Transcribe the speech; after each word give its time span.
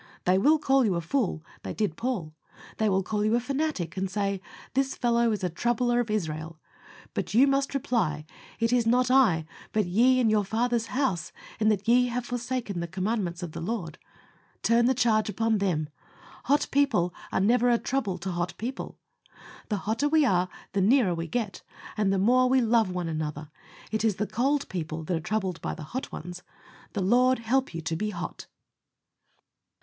They 0.25 0.39
will 0.39 0.57
call 0.57 0.83
you 0.83 0.95
a 0.95 0.99
fool: 0.99 1.43
they 1.61 1.75
did 1.75 1.95
Paul. 1.95 2.33
They 2.77 2.89
will 2.89 3.03
call 3.03 3.23
you 3.23 3.35
a 3.35 3.39
fanatic, 3.39 3.95
and 3.95 4.09
say, 4.09 4.41
"This 4.73 4.95
fellow 4.95 5.31
is 5.31 5.43
a 5.43 5.47
troubler 5.51 5.99
of 5.99 6.09
Israel"; 6.09 6.57
but 7.13 7.35
you 7.35 7.45
must 7.45 7.75
reply, 7.75 8.25
"It 8.59 8.73
is 8.73 8.87
not 8.87 9.11
I, 9.11 9.45
but 9.71 9.85
ye 9.85 10.19
and 10.19 10.31
your 10.31 10.43
father's 10.43 10.87
house, 10.87 11.31
in 11.59 11.69
that 11.69 11.87
ye 11.87 12.07
have 12.07 12.25
forsaken 12.25 12.79
the 12.79 12.87
commandments 12.87 13.43
of 13.43 13.51
the 13.51 13.61
Lord." 13.61 13.99
Turn 14.63 14.87
the 14.87 14.95
charge 14.95 15.29
upon 15.29 15.59
them. 15.59 15.87
Hot 16.45 16.67
people 16.71 17.13
are 17.31 17.39
never 17.39 17.69
a 17.69 17.77
trouble 17.77 18.17
to 18.17 18.31
hot 18.31 18.55
people. 18.57 18.97
The 19.69 19.77
hotter 19.77 20.09
we 20.09 20.25
are 20.25 20.49
the 20.71 20.81
nearer 20.81 21.13
we 21.13 21.27
get, 21.27 21.61
and 21.95 22.11
the 22.11 22.17
more 22.17 22.49
we 22.49 22.59
love 22.59 22.89
one 22.89 23.07
another. 23.07 23.51
It 23.91 24.03
is 24.03 24.15
the 24.15 24.25
cold 24.25 24.67
people 24.67 25.03
that 25.03 25.15
are 25.15 25.19
troubled 25.19 25.61
by 25.61 25.75
the 25.75 25.83
hot 25.93 26.11
ones. 26.11 26.41
The 26.93 27.01
Lord 27.03 27.37
help 27.37 27.75
you 27.75 27.81
to 27.81 27.95
be 27.95 28.09
HOT. 28.09 28.47